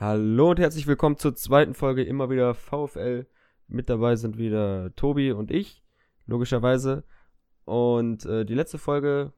[0.00, 3.26] Hallo und herzlich willkommen zur zweiten Folge immer wieder VfL.
[3.66, 5.82] Mit dabei sind wieder Tobi und ich,
[6.24, 7.02] logischerweise.
[7.64, 9.32] Und äh, die letzte Folge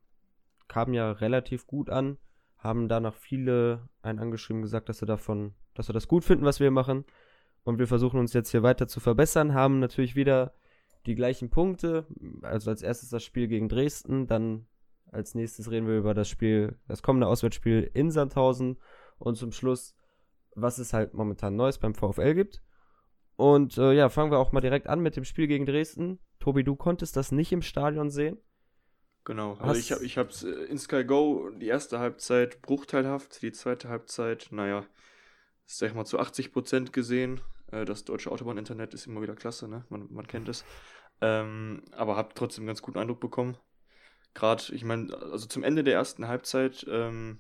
[0.69, 2.19] kam ja relativ gut an.
[2.59, 6.61] Haben danach viele einen angeschrieben gesagt, dass sie davon, dass sie das gut finden, was
[6.61, 7.07] wir machen.
[7.65, 9.55] Und wir versuchen uns jetzt hier weiter zu verbessern.
[9.55, 10.53] Haben natürlich wieder
[11.07, 12.05] die gleichen Punkte.
[12.43, 14.67] Also als erstes das Spiel gegen Dresden, dann
[15.11, 18.77] als nächstes reden wir über das Spiel, das kommende Auswärtsspiel in Sandhausen
[19.19, 19.95] und zum Schluss
[20.55, 22.63] was es halt momentan Neues beim VfL gibt.
[23.37, 26.19] Und äh, ja, fangen wir auch mal direkt an mit dem Spiel gegen Dresden.
[26.41, 28.39] Tobi, du konntest das nicht im Stadion sehen.
[29.25, 33.53] Genau, also ich habe ich hab's äh, in Sky Go die erste Halbzeit bruchteilhaft, die
[33.53, 34.87] zweite Halbzeit, naja,
[35.67, 37.41] sag ich mal zu 80 Prozent gesehen.
[37.71, 39.85] Äh, das deutsche Autobahn-Internet ist immer wieder klasse, ne?
[39.89, 40.65] Man, man kennt es.
[41.21, 43.57] Ähm, aber habe trotzdem einen ganz guten Eindruck bekommen.
[44.33, 47.39] Gerade, ich meine, also zum Ende der ersten Halbzeit, ähm,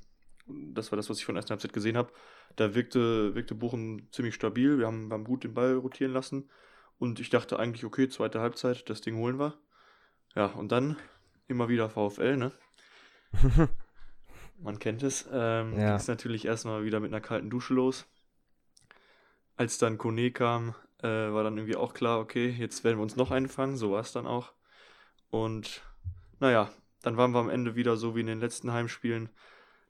[0.72, 2.12] das war das, was ich von der ersten Halbzeit gesehen habe,
[2.56, 4.78] da wirkte, wirkte Bochum ziemlich stabil.
[4.78, 6.48] Wir haben, wir haben gut den Ball rotieren lassen.
[6.98, 9.58] Und ich dachte eigentlich, okay, zweite Halbzeit, das Ding holen wir.
[10.34, 10.96] Ja, und dann
[11.48, 12.52] immer wieder VfL, ne?
[14.58, 15.26] Man kennt es.
[15.32, 15.86] Ähm, ja.
[15.86, 18.06] Ging es natürlich erstmal wieder mit einer kalten Dusche los.
[19.56, 23.16] Als dann Kone kam, äh, war dann irgendwie auch klar, okay, jetzt werden wir uns
[23.16, 23.76] noch einfangen.
[23.76, 24.52] So war es dann auch.
[25.30, 25.82] Und
[26.38, 26.70] naja,
[27.02, 29.30] dann waren wir am Ende wieder so wie in den letzten Heimspielen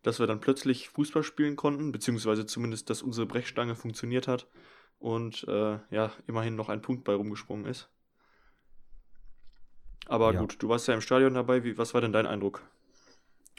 [0.03, 4.49] dass wir dann plötzlich Fußball spielen konnten, beziehungsweise zumindest, dass unsere Brechstange funktioniert hat
[4.99, 7.91] und äh, ja, immerhin noch ein Punkt bei rumgesprungen ist.
[10.07, 10.41] Aber ja.
[10.41, 11.63] gut, du warst ja im Stadion dabei.
[11.63, 12.63] Wie, was war denn dein Eindruck?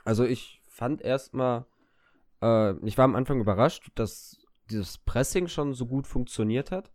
[0.04, 1.66] Also ich fand erstmal,
[2.42, 4.38] äh, ich war am Anfang überrascht, dass
[4.70, 6.92] dieses Pressing schon so gut funktioniert hat.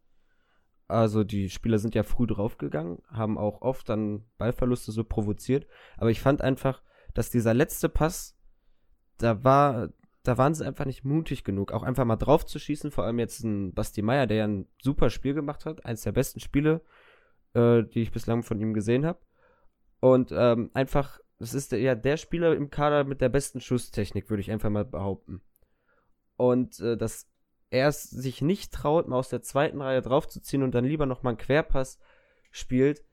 [0.88, 5.66] Also die Spieler sind ja früh draufgegangen, haben auch oft dann Ballverluste so provoziert.
[5.96, 6.82] Aber ich fand einfach,
[7.14, 8.35] dass dieser letzte Pass
[9.18, 9.90] da war,
[10.22, 12.90] da waren sie einfach nicht mutig genug, auch einfach mal drauf zu schießen.
[12.90, 16.12] Vor allem jetzt ein Basti Meier, der ja ein super Spiel gemacht hat, eines der
[16.12, 16.82] besten Spiele,
[17.54, 19.20] äh, die ich bislang von ihm gesehen habe.
[20.00, 24.40] Und ähm, einfach, das ist ja der Spieler im Kader mit der besten Schusstechnik, würde
[24.40, 25.42] ich einfach mal behaupten.
[26.36, 27.28] Und äh, dass
[27.70, 31.32] er es sich nicht traut, mal aus der zweiten Reihe draufzuziehen und dann lieber nochmal
[31.32, 31.98] einen Querpass
[32.50, 33.04] spielt,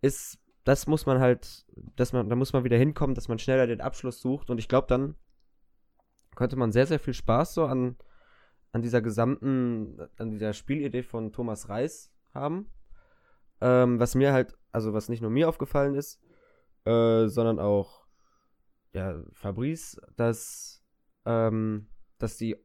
[0.00, 1.66] ist, das muss man halt,
[1.96, 4.50] dass man, da muss man wieder hinkommen, dass man schneller den Abschluss sucht.
[4.50, 5.14] Und ich glaube, dann
[6.34, 7.96] könnte man sehr, sehr viel Spaß so an,
[8.72, 12.70] an dieser gesamten, an dieser Spielidee von Thomas Reis haben.
[13.60, 16.20] Ähm, was mir halt, also was nicht nur mir aufgefallen ist,
[16.84, 18.04] äh, sondern auch
[18.92, 20.82] ja, Fabrice, dass,
[21.24, 22.56] ähm, dass die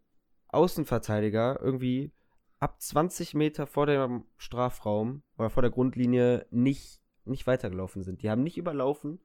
[0.50, 2.12] Außenverteidiger irgendwie
[2.59, 8.22] ab 20 Meter vor dem Strafraum oder vor der Grundlinie nicht, nicht weitergelaufen sind.
[8.22, 9.19] Die haben nicht überlaufen.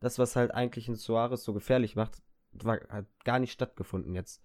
[0.00, 2.22] Das, was halt eigentlich in Suarez so gefährlich macht,
[2.52, 4.42] war, hat gar nicht stattgefunden jetzt.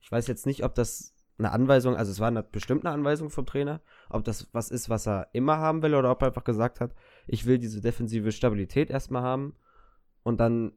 [0.00, 3.30] Ich weiß jetzt nicht, ob das eine Anweisung, also es war eine, bestimmt eine Anweisung
[3.30, 6.44] vom Trainer, ob das was ist, was er immer haben will oder ob er einfach
[6.44, 6.94] gesagt hat,
[7.26, 9.54] ich will diese defensive Stabilität erstmal haben
[10.22, 10.72] und dann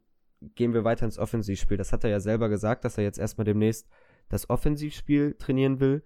[0.56, 1.78] gehen wir weiter ins Offensivspiel.
[1.78, 3.88] Das hat er ja selber gesagt, dass er jetzt erstmal demnächst
[4.30, 6.04] das Offensivspiel trainieren will.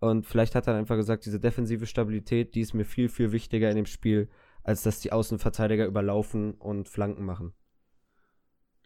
[0.00, 3.70] Und vielleicht hat er einfach gesagt, diese defensive Stabilität, die ist mir viel, viel wichtiger
[3.70, 4.28] in dem Spiel,
[4.62, 7.54] als dass die Außenverteidiger überlaufen und Flanken machen.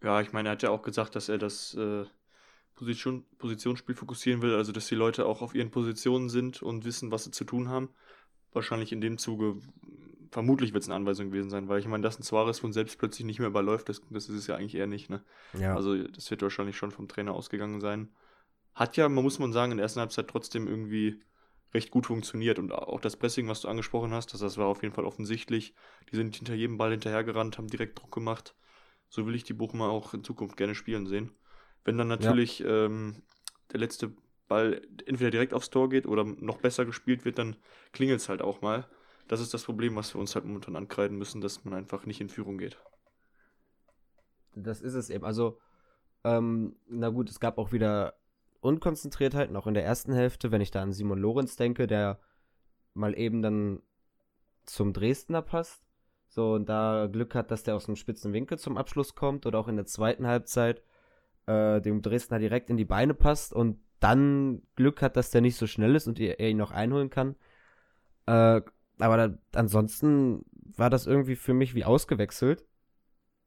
[0.03, 2.05] Ja, ich meine, er hat ja auch gesagt, dass er das äh,
[2.75, 7.11] Position, Positionsspiel fokussieren will, also dass die Leute auch auf ihren Positionen sind und wissen,
[7.11, 7.89] was sie zu tun haben.
[8.53, 9.57] Wahrscheinlich in dem Zuge,
[10.31, 12.99] vermutlich wird es eine Anweisung gewesen sein, weil ich meine, dass ein Suarez von selbst
[12.99, 15.11] plötzlich nicht mehr überläuft, das, das ist es ja eigentlich eher nicht.
[15.11, 15.23] Ne?
[15.59, 15.75] Ja.
[15.75, 18.11] Also das wird wahrscheinlich schon vom Trainer ausgegangen sein.
[18.75, 21.21] Hat ja, man muss man sagen, in der ersten Halbzeit trotzdem irgendwie
[21.75, 24.83] recht gut funktioniert und auch das Pressing, was du angesprochen hast, das, das war auf
[24.83, 25.75] jeden Fall offensichtlich.
[26.11, 28.55] Die sind hinter jedem Ball hinterhergerannt, haben direkt Druck gemacht.
[29.09, 31.31] So will ich die Bochumer auch in Zukunft gerne spielen sehen.
[31.85, 32.87] Wenn dann natürlich ja.
[32.87, 33.23] ähm,
[33.73, 34.13] der letzte
[34.49, 37.57] Ball entweder direkt aufs Tor geht oder noch besser gespielt wird, dann
[37.93, 38.87] klingelt es halt auch mal.
[39.29, 42.21] Das ist das Problem, was wir uns halt momentan ankreiden müssen, dass man einfach nicht
[42.21, 42.79] in Führung geht.
[44.55, 45.25] Das ist es eben.
[45.25, 45.59] Also,
[46.25, 48.15] ähm, na gut, es gab auch wieder
[48.61, 52.19] Unkonzentriertheiten, auch in der ersten Hälfte, wenn ich da an Simon Lorenz denke, der
[52.95, 53.83] mal eben dann
[54.65, 55.88] zum Dresdner passt
[56.29, 59.59] so, und da Glück hat, dass der aus einem spitzen Winkel zum Abschluss kommt oder
[59.59, 60.83] auch in der zweiten Halbzeit
[61.47, 65.57] äh, dem Dresdner direkt in die Beine passt und dann Glück hat, dass der nicht
[65.57, 67.35] so schnell ist und er, ihn noch einholen kann.
[68.27, 68.61] Äh,
[68.99, 72.67] aber da, ansonsten war das irgendwie für mich wie ausgewechselt.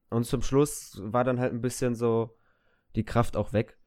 [0.09, 2.35] Und zum Schluss war dann halt ein bisschen so
[2.95, 3.77] die Kraft auch weg.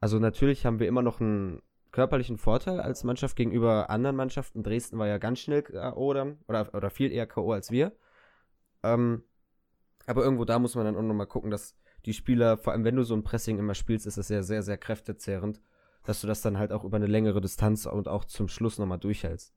[0.00, 4.62] Also natürlich haben wir immer noch einen körperlichen Vorteil als Mannschaft gegenüber anderen Mannschaften.
[4.62, 6.10] Dresden war ja ganz schnell K.O.
[6.10, 7.52] oder, oder viel eher K.O.
[7.52, 7.92] als wir.
[8.84, 9.24] Ähm,
[10.06, 12.96] aber irgendwo da muss man dann auch nochmal gucken, dass die Spieler, vor allem wenn
[12.96, 15.60] du so ein Pressing immer spielst, ist das ja sehr, sehr kräftezehrend.
[16.04, 18.98] dass du das dann halt auch über eine längere Distanz und auch zum Schluss nochmal
[18.98, 19.54] durchhältst.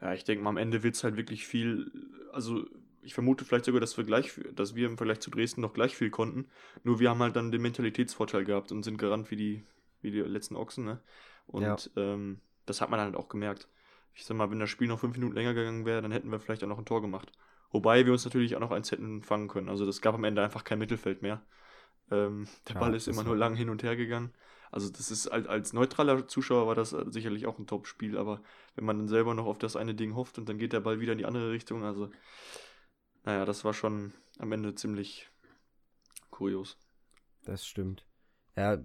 [0.00, 1.90] Ja, ich denke mal, am Ende wird es halt wirklich viel,
[2.32, 2.64] also
[3.02, 5.94] ich vermute vielleicht sogar, dass wir gleich, dass wir im Vergleich zu Dresden noch gleich
[5.96, 6.48] viel konnten.
[6.82, 9.64] Nur wir haben halt dann den Mentalitätsvorteil gehabt und sind gerannt wie die,
[10.02, 11.00] wie die letzten Ochsen, ne?
[11.46, 11.76] Und ja.
[11.96, 13.68] ähm, das hat man halt auch gemerkt.
[14.14, 16.40] Ich sag mal, wenn das Spiel noch fünf Minuten länger gegangen wäre, dann hätten wir
[16.40, 17.32] vielleicht auch noch ein Tor gemacht.
[17.70, 19.68] Wobei wir uns natürlich auch noch eins hätten fangen können.
[19.68, 21.42] Also das gab am Ende einfach kein Mittelfeld mehr.
[22.10, 24.32] Ähm, der ja, Ball ist immer nur lang hin und her gegangen.
[24.72, 28.42] Also das ist als, als neutraler Zuschauer war das sicherlich auch ein Top-Spiel, aber
[28.74, 31.00] wenn man dann selber noch auf das eine Ding hofft und dann geht der Ball
[31.00, 32.10] wieder in die andere Richtung, also
[33.24, 35.28] naja, das war schon am Ende ziemlich
[36.30, 36.78] kurios.
[37.44, 38.06] Das stimmt.
[38.56, 38.78] Ja,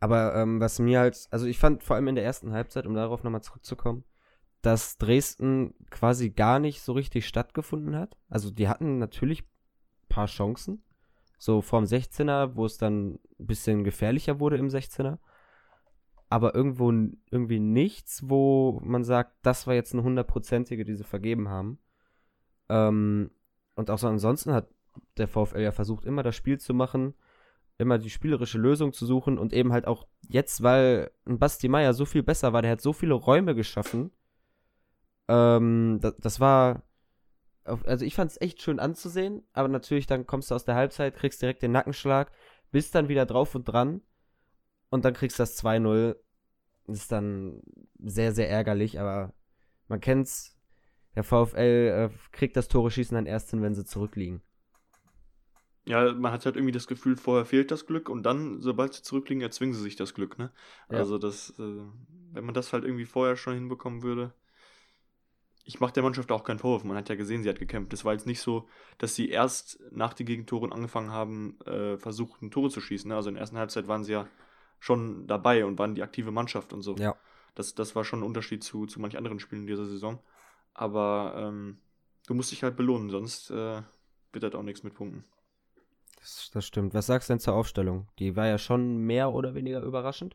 [0.00, 2.94] aber ähm, was mir halt, also ich fand vor allem in der ersten Halbzeit, um
[2.94, 4.04] darauf nochmal zurückzukommen,
[4.62, 8.16] dass Dresden quasi gar nicht so richtig stattgefunden hat.
[8.28, 10.82] Also die hatten natürlich ein paar Chancen.
[11.38, 15.18] So vorm 16er, wo es dann ein bisschen gefährlicher wurde im 16er.
[16.28, 16.92] Aber irgendwo
[17.30, 21.78] irgendwie nichts, wo man sagt, das war jetzt eine hundertprozentige, die sie vergeben haben.
[22.68, 23.30] Ähm,
[23.76, 24.68] und auch so ansonsten hat
[25.16, 27.14] der VfL ja versucht, immer das Spiel zu machen,
[27.78, 31.94] immer die spielerische Lösung zu suchen und eben halt auch jetzt, weil ein Basti Meier
[31.94, 34.10] so viel besser war, der hat so viele Räume geschaffen.
[35.28, 36.82] Ähm, das, das war,
[37.64, 41.16] also ich fand es echt schön anzusehen, aber natürlich dann kommst du aus der Halbzeit,
[41.16, 42.32] kriegst direkt den Nackenschlag,
[42.70, 44.00] bist dann wieder drauf und dran
[44.90, 46.16] und dann kriegst du das 2-0.
[46.86, 47.60] Ist dann
[47.98, 49.34] sehr, sehr ärgerlich, aber
[49.88, 50.56] man kennt's,
[51.14, 54.40] der VfL äh, kriegt das Tore schießen dann erst hin, wenn sie zurückliegen.
[55.84, 59.02] Ja, man hat halt irgendwie das Gefühl, vorher fehlt das Glück und dann, sobald sie
[59.02, 60.50] zurückliegen, erzwingen sie sich das Glück, ne?
[60.90, 60.98] Ja.
[60.98, 61.82] Also das, äh,
[62.32, 64.32] wenn man das halt irgendwie vorher schon hinbekommen würde.
[65.68, 67.92] Ich mache der Mannschaft auch keinen Vorwurf, man hat ja gesehen, sie hat gekämpft.
[67.92, 68.66] Es war jetzt nicht so,
[68.96, 73.10] dass sie erst nach den Gegentoren angefangen haben, äh, versuchten Tore zu schießen.
[73.10, 73.14] Ne?
[73.14, 74.26] Also in der ersten Halbzeit waren sie ja
[74.80, 76.96] schon dabei und waren die aktive Mannschaft und so.
[76.96, 77.16] Ja.
[77.54, 80.20] Das, das war schon ein Unterschied zu, zu manch anderen Spielen dieser Saison.
[80.72, 81.76] Aber ähm,
[82.26, 83.82] du musst dich halt belohnen, sonst äh,
[84.32, 85.24] wird das auch nichts mit Punkten.
[86.16, 86.94] Das, das, stimmt.
[86.94, 88.08] Was sagst du denn zur Aufstellung?
[88.18, 90.34] Die war ja schon mehr oder weniger überraschend.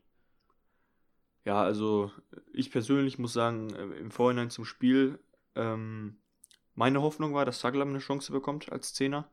[1.45, 2.11] Ja, also
[2.53, 5.19] ich persönlich muss sagen, äh, im Vorhinein zum Spiel,
[5.55, 6.17] ähm,
[6.75, 9.29] meine Hoffnung war, dass Saglam eine Chance bekommt als Zehner.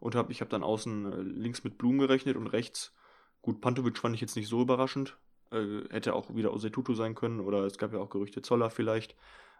[0.00, 2.94] Und hab, ich habe dann außen äh, links mit Blumen gerechnet und rechts,
[3.42, 5.18] gut, Pantovic fand ich jetzt nicht so überraschend.
[5.50, 9.16] Äh, hätte auch wieder Osetutu sein können oder es gab ja auch Gerüchte Zoller vielleicht.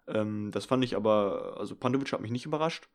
[0.06, 2.89] Ähm, das fand ich aber, also Pandovic hat mich nicht überrascht.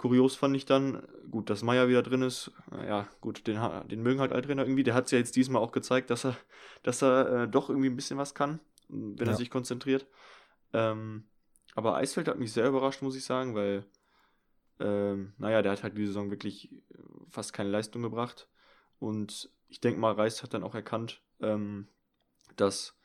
[0.00, 2.50] Kurios fand ich dann, gut, dass Meier wieder drin ist.
[2.72, 3.60] Ja, gut, den,
[3.90, 4.82] den mögen halt Alttrainer irgendwie.
[4.82, 6.38] Der hat es ja jetzt diesmal auch gezeigt, dass er,
[6.82, 9.34] dass er äh, doch irgendwie ein bisschen was kann, wenn ja.
[9.34, 10.06] er sich konzentriert.
[10.72, 11.24] Ähm,
[11.74, 13.84] aber Eisfeld hat mich sehr überrascht, muss ich sagen, weil,
[14.78, 16.78] ähm, naja, der hat halt die Saison wirklich äh,
[17.28, 18.48] fast keine Leistung gebracht.
[19.00, 21.88] Und ich denke mal, Reis hat dann auch erkannt, ähm,
[22.56, 22.98] dass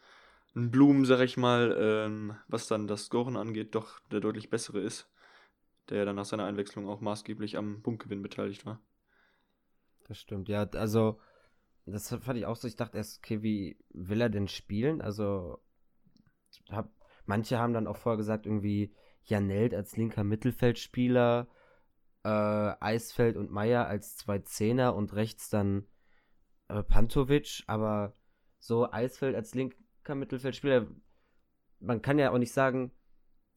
[0.56, 4.80] ein Blumen, sag ich mal, ähm, was dann das Scoren angeht, doch der deutlich bessere
[4.80, 5.10] ist.
[5.90, 8.82] Der ja dann nach seiner Einwechslung auch maßgeblich am Punktgewinn beteiligt war.
[10.08, 10.64] Das stimmt, ja.
[10.64, 11.20] Also,
[11.86, 12.68] das fand ich auch so.
[12.68, 15.02] Ich dachte erst, okay, wie will er denn spielen?
[15.02, 15.60] Also,
[16.70, 16.92] hab,
[17.26, 18.94] manche haben dann auch vorher gesagt, irgendwie
[19.24, 21.48] Janelt als linker Mittelfeldspieler,
[22.24, 25.88] äh, Eisfeld und Meier als zwei Zehner und rechts dann
[26.68, 28.14] äh, Pantovic, aber
[28.60, 29.76] so Eisfeld als link,
[30.08, 30.88] Mittelfeldspieler,
[31.80, 32.92] man kann ja auch nicht sagen,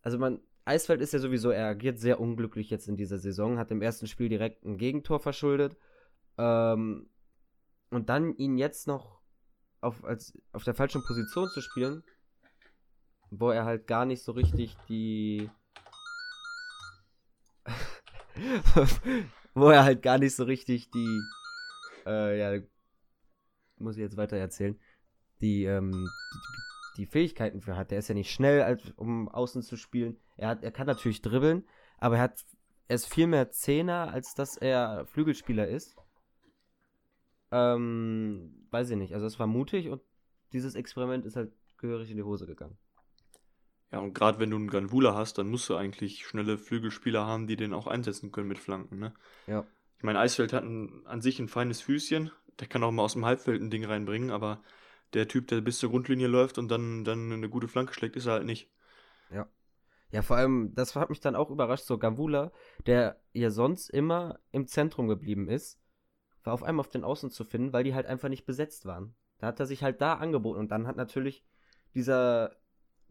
[0.00, 3.70] also man, Eisfeld ist ja sowieso, er agiert sehr unglücklich jetzt in dieser Saison, hat
[3.70, 5.76] im ersten Spiel direkt ein Gegentor verschuldet.
[6.36, 7.08] Ähm,
[7.90, 9.20] und dann ihn jetzt noch
[9.80, 12.04] auf, als, auf der falschen Position zu spielen,
[13.30, 15.50] wo er halt gar nicht so richtig die.
[19.54, 21.20] wo er halt gar nicht so richtig die.
[22.06, 22.62] Äh, ja,
[23.78, 24.78] muss ich jetzt weiter erzählen
[25.40, 26.62] die, ähm, die, die,
[27.06, 27.90] Fähigkeiten für hat.
[27.90, 30.16] Der ist ja nicht schnell, als, um außen zu spielen.
[30.36, 31.66] Er, hat, er kann natürlich dribbeln,
[31.98, 32.44] aber er, hat,
[32.88, 35.96] er ist viel mehr Zehner, als dass er Flügelspieler ist.
[37.50, 39.14] Ähm, weiß ich nicht.
[39.14, 40.02] Also es war mutig und
[40.52, 42.76] dieses Experiment ist halt gehörig in die Hose gegangen.
[43.90, 47.46] Ja, und gerade wenn du einen Ganvula hast, dann musst du eigentlich schnelle Flügelspieler haben,
[47.46, 49.14] die den auch einsetzen können mit Flanken, ne?
[49.46, 49.64] Ja.
[49.96, 52.30] Ich meine, Eisfeld hat ein, an sich ein feines Füßchen.
[52.60, 54.62] Der kann auch mal aus dem Halbfeld ein Ding reinbringen, aber
[55.14, 58.26] der Typ, der bis zur Grundlinie läuft und dann, dann eine gute Flanke schlägt, ist
[58.26, 58.70] er halt nicht.
[59.30, 59.48] Ja.
[60.10, 62.50] Ja, vor allem, das hat mich dann auch überrascht, so Gambula,
[62.86, 65.78] der ja sonst immer im Zentrum geblieben ist,
[66.44, 69.14] war auf einmal auf den Außen zu finden, weil die halt einfach nicht besetzt waren.
[69.38, 71.44] Da hat er sich halt da angeboten und dann hat natürlich
[71.94, 72.56] dieser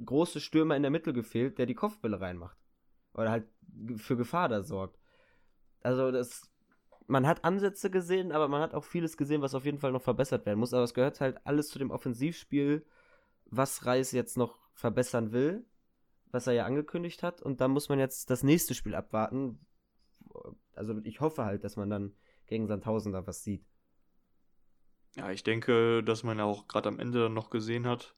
[0.04, 2.58] große Stürmer in der Mitte gefehlt, der die Kopfbälle reinmacht.
[3.14, 3.48] Oder halt
[3.98, 5.00] für Gefahr da sorgt.
[5.82, 6.52] Also das
[7.08, 10.02] man hat Ansätze gesehen, aber man hat auch vieles gesehen, was auf jeden Fall noch
[10.02, 10.74] verbessert werden muss.
[10.74, 12.86] Aber es gehört halt alles zu dem Offensivspiel,
[13.46, 15.66] was Reis jetzt noch verbessern will,
[16.32, 17.42] was er ja angekündigt hat.
[17.42, 19.66] Und da muss man jetzt das nächste Spiel abwarten.
[20.76, 22.14] Also ich hoffe halt, dass man dann
[22.46, 23.66] gegen Sandhausen da was sieht.
[25.16, 28.16] Ja, ich denke, dass man ja auch gerade am Ende dann noch gesehen hat,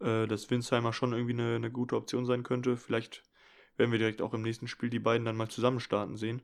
[0.00, 2.76] äh, dass Winsheimer schon irgendwie eine, eine gute Option sein könnte.
[2.76, 3.22] Vielleicht
[3.76, 6.42] werden wir direkt auch im nächsten Spiel die beiden dann mal zusammen starten sehen.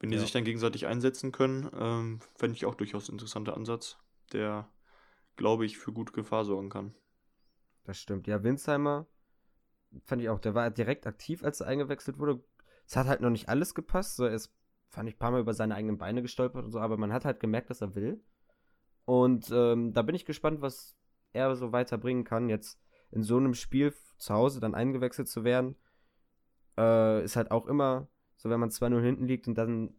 [0.00, 0.22] Wenn die ja.
[0.22, 3.98] sich dann gegenseitig einsetzen können, ähm, fände ich auch durchaus ein interessanter Ansatz,
[4.32, 4.68] der,
[5.36, 6.94] glaube ich, für gute Gefahr sorgen kann.
[7.84, 8.26] Das stimmt.
[8.26, 9.06] Ja, Winsheimer
[10.04, 12.42] fand ich auch, der war direkt aktiv, als er eingewechselt wurde.
[12.86, 14.16] Es hat halt noch nicht alles gepasst.
[14.16, 14.54] So, er ist,
[14.88, 17.26] fand ich, ein paar Mal über seine eigenen Beine gestolpert und so, aber man hat
[17.26, 18.22] halt gemerkt, dass er will.
[19.04, 20.96] Und ähm, da bin ich gespannt, was
[21.32, 22.48] er so weiterbringen kann.
[22.48, 22.80] Jetzt
[23.10, 25.76] in so einem Spiel zu Hause dann eingewechselt zu werden,
[26.78, 28.08] äh, ist halt auch immer
[28.40, 29.92] so, wenn man 2-0 hinten liegt und dann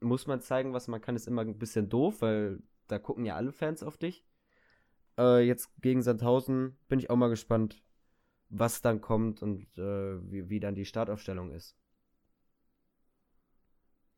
[0.00, 3.36] muss man zeigen, was man kann, ist immer ein bisschen doof, weil da gucken ja
[3.36, 4.26] alle Fans auf dich.
[5.16, 7.84] Äh, jetzt gegen Sandhausen bin ich auch mal gespannt,
[8.48, 11.76] was dann kommt und äh, wie, wie dann die Startaufstellung ist.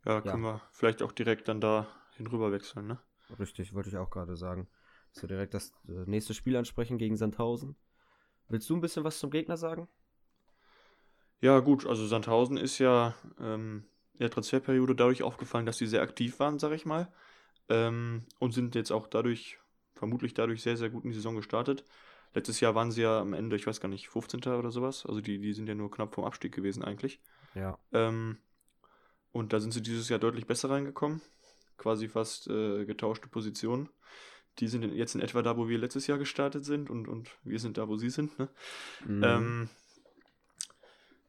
[0.06, 0.54] Ja, können ja.
[0.54, 2.98] wir vielleicht auch direkt dann da hinüber wechseln, ne?
[3.38, 4.66] Richtig, wollte ich auch gerade sagen.
[5.12, 7.76] So direkt das äh, nächste Spiel ansprechen gegen Sandhausen.
[8.48, 9.88] Willst du ein bisschen was zum Gegner sagen?
[11.40, 16.02] Ja, gut, also Sandhausen ist ja ähm, in der Transferperiode dadurch aufgefallen, dass sie sehr
[16.02, 17.08] aktiv waren, sag ich mal.
[17.68, 19.58] Ähm, und sind jetzt auch dadurch,
[19.94, 21.84] vermutlich dadurch sehr, sehr gut in die Saison gestartet.
[22.34, 24.40] Letztes Jahr waren sie ja am Ende, ich weiß gar nicht, 15.
[24.52, 25.06] oder sowas.
[25.06, 27.20] Also die, die sind ja nur knapp vom Abstieg gewesen eigentlich.
[27.54, 27.78] Ja.
[27.92, 28.38] Ähm,
[29.32, 31.20] und da sind sie dieses Jahr deutlich besser reingekommen.
[31.76, 33.88] Quasi fast äh, getauschte Positionen.
[34.58, 37.60] Die sind jetzt in etwa da, wo wir letztes Jahr gestartet sind und, und wir
[37.60, 38.36] sind da, wo sie sind.
[38.38, 38.48] Ne?
[39.06, 39.22] Mhm.
[39.24, 39.68] Ähm,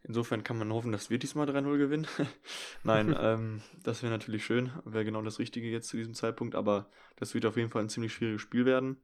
[0.09, 2.07] Insofern kann man hoffen, dass wir diesmal 3-0 gewinnen.
[2.83, 6.89] Nein, ähm, das wäre natürlich schön, wäre genau das Richtige jetzt zu diesem Zeitpunkt, aber
[7.17, 8.97] das wird auf jeden Fall ein ziemlich schwieriges Spiel werden.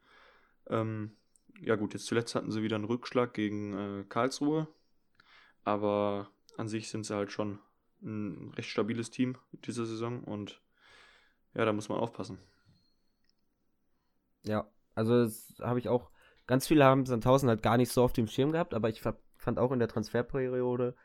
[0.66, 1.12] Ähm,
[1.62, 4.68] ja gut, jetzt zuletzt hatten sie wieder einen Rückschlag gegen äh, Karlsruhe,
[5.64, 7.60] aber an sich sind sie halt schon
[8.02, 10.60] ein recht stabiles Team diese Saison und
[11.54, 12.40] ja, da muss man aufpassen.
[14.44, 16.10] Ja, also das habe ich auch,
[16.48, 19.20] ganz viele haben Sandhausen halt gar nicht so auf dem Schirm gehabt, aber ich habe
[19.46, 20.96] fand auch in der Transferperiode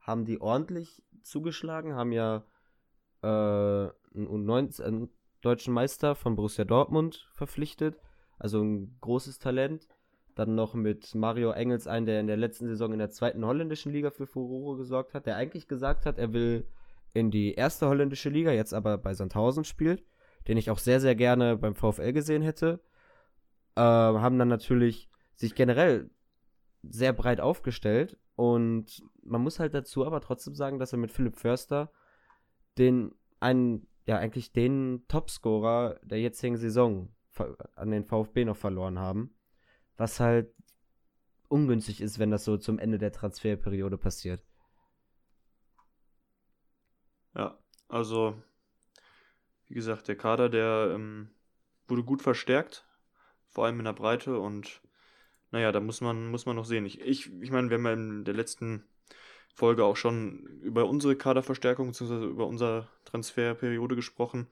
[0.00, 2.44] haben die ordentlich zugeschlagen, haben ja
[3.22, 5.08] äh, einen, 19, einen
[5.40, 7.98] deutschen Meister von Borussia Dortmund verpflichtet,
[8.38, 9.88] also ein großes Talent.
[10.34, 13.90] Dann noch mit Mario Engels ein, der in der letzten Saison in der zweiten holländischen
[13.90, 16.68] Liga für Furore gesorgt hat, der eigentlich gesagt hat, er will
[17.14, 20.04] in die erste holländische Liga, jetzt aber bei Sandhausen spielt,
[20.46, 22.80] den ich auch sehr, sehr gerne beim VfL gesehen hätte.
[23.74, 26.10] Äh, haben dann natürlich sich generell
[26.90, 31.36] sehr breit aufgestellt und man muss halt dazu aber trotzdem sagen, dass er mit Philipp
[31.36, 31.90] Förster
[32.78, 37.14] den einen, ja, eigentlich den Topscorer der jetzigen Saison
[37.74, 39.34] an den VfB noch verloren haben.
[39.96, 40.54] Was halt
[41.48, 44.44] ungünstig ist, wenn das so zum Ende der Transferperiode passiert.
[47.34, 48.40] Ja, also,
[49.66, 51.30] wie gesagt, der Kader, der ähm,
[51.86, 52.86] wurde gut verstärkt,
[53.46, 54.82] vor allem in der Breite und
[55.50, 56.86] naja, da muss man, muss man noch sehen.
[56.86, 58.84] Ich, ich, ich meine, wir haben ja in der letzten
[59.54, 62.26] Folge auch schon über unsere Kaderverstärkung bzw.
[62.26, 64.48] über unsere Transferperiode gesprochen.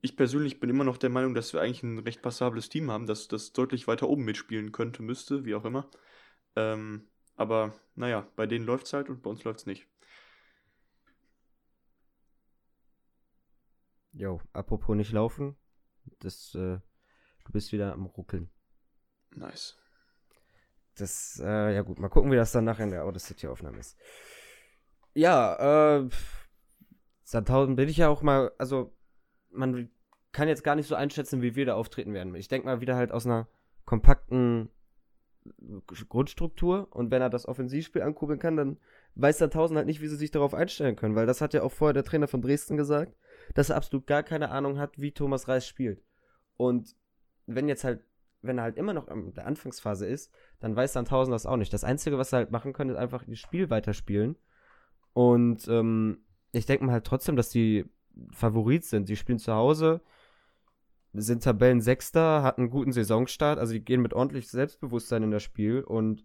[0.00, 3.06] Ich persönlich bin immer noch der Meinung, dass wir eigentlich ein recht passables Team haben,
[3.06, 5.88] das das deutlich weiter oben mitspielen könnte, müsste, wie auch immer.
[6.56, 9.86] Ähm, aber naja, bei denen läuft es halt und bei uns läuft es nicht.
[14.12, 15.56] Jo, apropos nicht laufen,
[16.18, 16.78] das, äh,
[17.44, 18.50] du bist wieder am Ruckeln.
[19.30, 19.81] Nice.
[20.98, 23.96] Das, äh, ja gut, mal gucken, wie das dann nachher in der Audacity-Aufnahme ist.
[25.14, 26.08] Ja, äh,
[27.24, 28.92] Sandhausen bin ich ja auch mal, also,
[29.50, 29.90] man
[30.32, 32.34] kann jetzt gar nicht so einschätzen, wie wir da auftreten werden.
[32.34, 33.48] Ich denke mal wieder halt aus einer
[33.84, 34.70] kompakten
[36.08, 38.78] Grundstruktur und wenn er das Offensivspiel ankurbeln kann, dann
[39.14, 41.72] weiß Sandhausen halt nicht, wie sie sich darauf einstellen können, weil das hat ja auch
[41.72, 43.16] vorher der Trainer von Dresden gesagt,
[43.54, 46.02] dass er absolut gar keine Ahnung hat, wie Thomas Reis spielt.
[46.56, 46.96] Und
[47.46, 48.04] wenn jetzt halt
[48.42, 51.72] wenn er halt immer noch in der Anfangsphase ist, dann weiß Sandhausen das auch nicht.
[51.72, 54.36] Das Einzige, was er halt machen können, ist einfach das Spiel weiterspielen.
[55.12, 57.86] Und ähm, ich denke mal halt trotzdem, dass die
[58.30, 59.06] Favorit sind.
[59.06, 60.02] Sie spielen zu Hause,
[61.12, 65.82] sind Tabellensechster, hatten einen guten Saisonstart, also die gehen mit ordentlich Selbstbewusstsein in das Spiel.
[65.82, 66.24] Und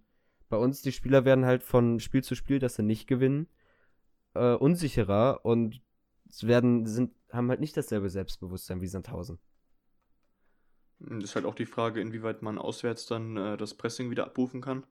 [0.49, 3.47] bei uns, die Spieler werden halt von Spiel zu Spiel, dass sie nicht gewinnen,
[4.33, 5.81] äh, unsicherer und
[6.41, 9.39] werden, sind, haben halt nicht dasselbe Selbstbewusstsein wie Sandhausen.
[10.99, 14.61] Das ist halt auch die Frage, inwieweit man auswärts dann äh, das Pressing wieder abrufen
[14.61, 14.83] kann.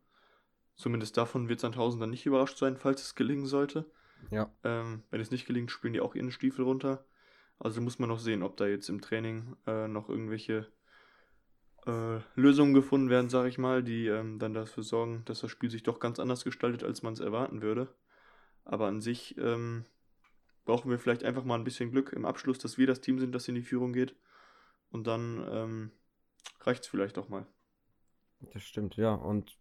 [0.76, 3.90] Zumindest davon wird Sandhausen dann nicht überrascht sein, falls es gelingen sollte.
[4.30, 4.50] Ja.
[4.62, 7.04] Ähm, wenn es nicht gelingt, spielen die auch ihren Stiefel runter.
[7.58, 10.66] Also muss man noch sehen, ob da jetzt im Training äh, noch irgendwelche
[11.86, 15.70] äh, Lösungen gefunden werden, sage ich mal, die ähm, dann dafür sorgen, dass das Spiel
[15.70, 17.88] sich doch ganz anders gestaltet, als man es erwarten würde.
[18.64, 19.84] Aber an sich ähm,
[20.64, 23.34] brauchen wir vielleicht einfach mal ein bisschen Glück im Abschluss, dass wir das Team sind,
[23.34, 24.14] das in die Führung geht.
[24.90, 25.90] Und dann ähm,
[26.60, 27.46] reicht es vielleicht auch mal.
[28.52, 29.14] Das stimmt, ja.
[29.14, 29.58] Und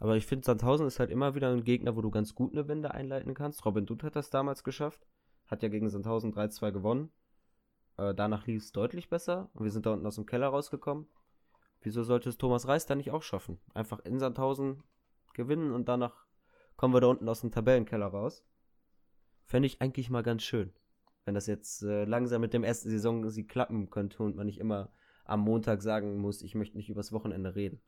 [0.00, 2.68] aber ich finde, Sandhausen ist halt immer wieder ein Gegner, wo du ganz gut eine
[2.68, 3.64] Wende einleiten kannst.
[3.64, 5.06] Robin Dutt hat das damals geschafft.
[5.46, 7.10] Hat ja gegen Sandhausen 3-2 gewonnen.
[7.96, 9.50] Äh, danach lief es deutlich besser.
[9.54, 11.08] Und wir sind da unten aus dem Keller rausgekommen.
[11.80, 13.58] Wieso sollte es Thomas Reis da nicht auch schaffen?
[13.74, 14.82] Einfach in Sandhausen
[15.34, 16.26] gewinnen und danach
[16.76, 18.44] kommen wir da unten aus dem Tabellenkeller raus.
[19.44, 20.72] Fände ich eigentlich mal ganz schön.
[21.28, 24.56] Wenn das jetzt äh, langsam mit dem ersten Saison sie klappen könnte und man nicht
[24.56, 24.90] immer
[25.26, 27.82] am Montag sagen muss, ich möchte nicht übers Wochenende reden.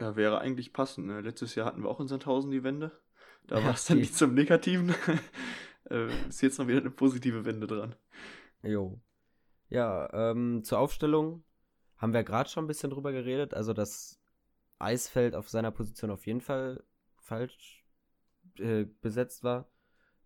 [0.00, 1.08] Ja, wäre eigentlich passend.
[1.08, 1.20] Ne?
[1.20, 2.98] Letztes Jahr hatten wir auch in Sandhausen die Wende.
[3.46, 4.94] Da ja, war es dann nicht zum Negativen.
[5.90, 7.94] äh, ist jetzt noch wieder eine positive Wende dran.
[8.62, 8.98] Jo.
[9.68, 11.44] Ja, ähm, zur Aufstellung
[11.98, 13.52] haben wir gerade schon ein bisschen drüber geredet.
[13.52, 14.18] Also das
[14.78, 16.82] Eisfeld auf seiner Position auf jeden Fall
[17.18, 17.84] falsch
[18.56, 19.68] äh, besetzt war.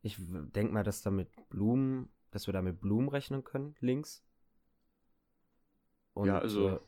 [0.07, 4.25] Ich denke mal, dass da mit Blumen, dass wir da mit Blumen rechnen können, links.
[6.15, 6.81] Und, ja, also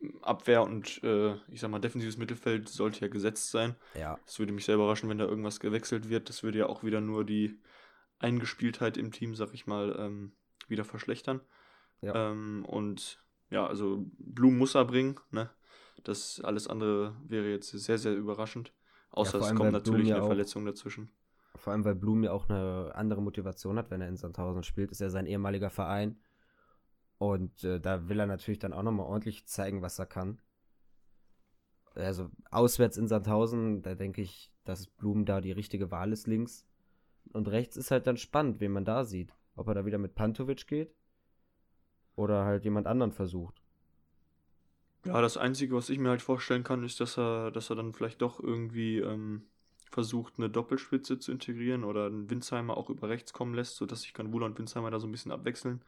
[0.00, 3.74] äh, Abwehr und äh, ich sag mal defensives Mittelfeld sollte ja gesetzt sein.
[3.94, 4.20] Ja.
[4.24, 6.28] Es würde mich sehr überraschen, wenn da irgendwas gewechselt wird.
[6.28, 7.60] Das würde ja auch wieder nur die
[8.20, 10.32] Eingespieltheit im Team, sag ich mal, ähm,
[10.68, 11.40] wieder verschlechtern.
[12.02, 12.30] Ja.
[12.30, 15.50] Ähm, und ja, also Blum muss er bringen, ne?
[16.04, 18.72] Das alles andere wäre jetzt sehr, sehr überraschend.
[19.10, 21.10] Außer ja, es kommt natürlich ja eine Verletzung dazwischen.
[21.60, 24.90] Vor allem, weil Blum ja auch eine andere Motivation hat, wenn er in Sandhausen spielt.
[24.90, 26.18] Ist ja sein ehemaliger Verein.
[27.18, 30.40] Und äh, da will er natürlich dann auch nochmal ordentlich zeigen, was er kann.
[31.94, 36.66] Also auswärts in Sandhausen, da denke ich, dass Blum da die richtige Wahl ist links.
[37.32, 39.36] Und rechts ist halt dann spannend, wen man da sieht.
[39.54, 40.94] Ob er da wieder mit Pantovic geht
[42.16, 43.60] oder halt jemand anderen versucht.
[45.04, 47.92] Ja, das Einzige, was ich mir halt vorstellen kann, ist, dass er, dass er dann
[47.92, 49.42] vielleicht doch irgendwie ähm,
[49.90, 54.14] versucht, eine Doppelspitze zu integrieren oder einen Winzheimer auch über rechts kommen lässt, sodass sich
[54.14, 55.82] Kanwula und Winzheimer da so ein bisschen abwechseln.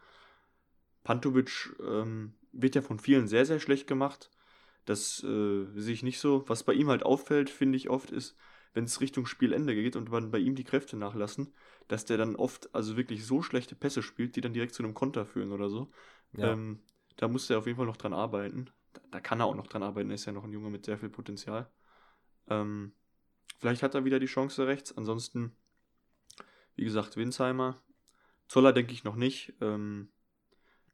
[1.04, 4.30] Pantovic ähm, wird ja von vielen sehr, sehr schlecht gemacht.
[4.84, 6.44] Das äh, sehe ich nicht so.
[6.48, 8.36] Was bei ihm halt auffällt, finde ich oft, ist,
[8.74, 11.52] wenn es Richtung Spielende geht und man bei ihm die Kräfte nachlassen,
[11.88, 14.94] dass der dann oft also wirklich so schlechte Pässe spielt, die dann direkt zu einem
[14.94, 15.90] Konter führen oder so.
[16.36, 16.52] Ja.
[16.52, 16.80] Ähm,
[17.16, 18.70] da muss er auf jeden Fall noch dran arbeiten.
[18.92, 20.84] Da, da, kann er auch noch dran arbeiten, er ist ja noch ein Junge mit
[20.84, 21.70] sehr viel Potenzial.
[22.48, 22.92] Ähm,
[23.62, 24.96] vielleicht hat er wieder die Chance rechts.
[24.96, 25.54] Ansonsten,
[26.74, 27.80] wie gesagt, Winsheimer.
[28.48, 29.54] Zoller denke ich noch nicht.
[29.60, 30.08] Ähm,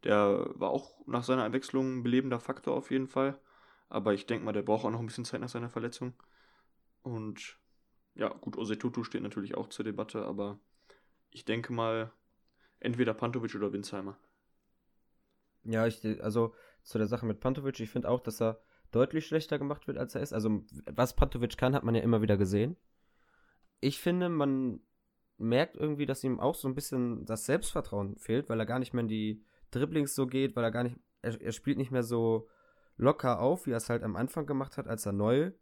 [0.04, 3.40] der war auch nach seiner Einwechslung ein belebender Faktor auf jeden Fall.
[3.88, 6.12] Aber ich denke mal, der braucht auch noch ein bisschen Zeit nach seiner Verletzung.
[7.00, 7.58] Und
[8.14, 10.60] ja, gut, Osetutu steht natürlich auch zur Debatte, aber
[11.30, 12.12] ich denke mal,
[12.80, 14.18] entweder Pantovic oder Winsheimer.
[15.64, 19.58] Ja, ich, also zu der Sache mit Pantovic, ich finde auch, dass er deutlich schlechter
[19.58, 20.32] gemacht wird, als er ist.
[20.32, 22.76] Also, was Pantovic kann, hat man ja immer wieder gesehen.
[23.80, 24.80] Ich finde, man
[25.36, 28.92] merkt irgendwie, dass ihm auch so ein bisschen das Selbstvertrauen fehlt, weil er gar nicht
[28.92, 32.02] mehr in die Dribblings so geht, weil er gar nicht, er, er spielt nicht mehr
[32.02, 32.48] so
[32.96, 35.52] locker auf, wie er es halt am Anfang gemacht hat, als er neu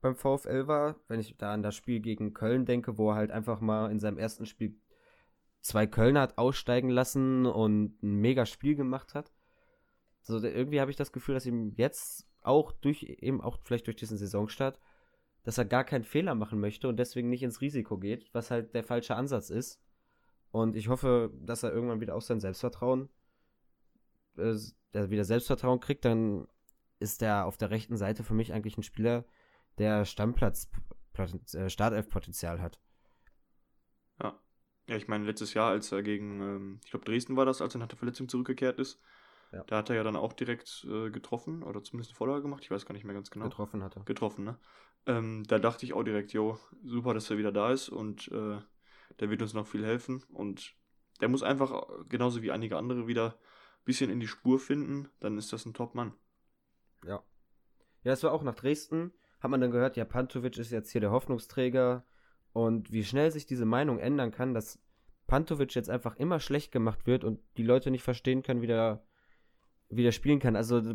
[0.00, 0.96] beim VfL war.
[1.08, 4.00] Wenn ich da an das Spiel gegen Köln denke, wo er halt einfach mal in
[4.00, 4.80] seinem ersten Spiel
[5.60, 9.32] zwei Kölner hat aussteigen lassen und ein mega Spiel gemacht hat.
[10.22, 13.96] So, irgendwie habe ich das Gefühl, dass ihm jetzt auch durch, eben auch vielleicht durch
[13.96, 14.78] diesen Saisonstart,
[15.44, 18.74] dass er gar keinen Fehler machen möchte und deswegen nicht ins Risiko geht, was halt
[18.74, 19.80] der falsche Ansatz ist.
[20.50, 23.08] Und ich hoffe, dass er irgendwann wieder auch sein Selbstvertrauen
[24.36, 24.56] äh,
[24.94, 26.46] der wieder Selbstvertrauen kriegt, dann
[27.00, 29.24] ist der auf der rechten Seite für mich eigentlich ein Spieler,
[29.78, 30.70] der Stammplatz,
[31.54, 32.78] äh, Startelf-Potenzial hat.
[34.22, 34.38] Ja.
[34.88, 37.74] Ja, ich meine, letztes Jahr, als er gegen, ähm, ich glaube, Dresden war das, als
[37.74, 39.00] er nach der Verletzung zurückgekehrt ist,
[39.52, 39.64] ja.
[39.64, 42.70] da hat er ja dann auch direkt äh, getroffen oder zumindest eine Vorlage gemacht, ich
[42.70, 43.46] weiß gar nicht mehr ganz genau.
[43.46, 44.04] Getroffen hat er.
[44.04, 44.58] Getroffen, ne?
[45.06, 48.58] Ähm, da dachte ich auch direkt, jo, super, dass er wieder da ist und äh,
[49.20, 50.74] der wird uns noch viel helfen und
[51.20, 53.38] der muss einfach, genauso wie einige andere, wieder
[53.84, 56.14] bisschen in die Spur finden, dann ist das ein Top-Mann.
[57.04, 57.22] Ja.
[58.04, 61.00] Ja, es war auch nach Dresden, hat man dann gehört, ja, Pantovic ist jetzt hier
[61.00, 62.04] der Hoffnungsträger
[62.52, 64.80] und wie schnell sich diese Meinung ändern kann, dass
[65.26, 69.04] Pantovic jetzt einfach immer schlecht gemacht wird und die Leute nicht verstehen können, wie der,
[69.96, 70.56] wie der spielen kann.
[70.56, 70.94] Also,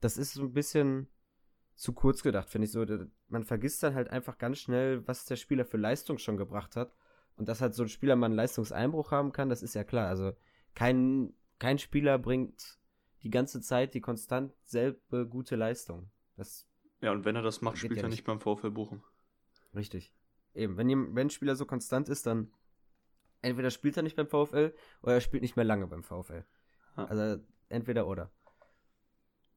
[0.00, 1.08] das ist so ein bisschen
[1.74, 2.84] zu kurz gedacht, finde ich so.
[3.28, 6.94] Man vergisst dann halt einfach ganz schnell, was der Spieler für Leistung schon gebracht hat.
[7.36, 10.08] Und dass halt so ein Spieler mal einen Leistungseinbruch haben kann, das ist ja klar.
[10.08, 10.32] Also,
[10.74, 12.78] kein kein Spieler bringt
[13.22, 16.10] die ganze Zeit die konstant selbe gute Leistung.
[16.36, 16.68] Das
[17.00, 19.02] ja, und wenn er das macht, spielt er nicht beim VfL Bochum.
[19.74, 20.12] Richtig.
[20.54, 22.50] Eben, wenn, wenn ein Spieler so konstant ist, dann
[23.42, 26.44] entweder spielt er nicht beim VfL oder er spielt nicht mehr lange beim VfL.
[26.96, 27.04] Ja.
[27.04, 28.30] Also entweder oder.